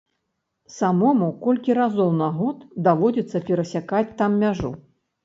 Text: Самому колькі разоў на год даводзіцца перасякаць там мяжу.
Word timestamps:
Самому 0.75 1.27
колькі 1.43 1.75
разоў 1.79 2.09
на 2.21 2.29
год 2.37 2.63
даводзіцца 2.87 3.43
перасякаць 3.51 4.15
там 4.23 4.31
мяжу. 4.47 4.73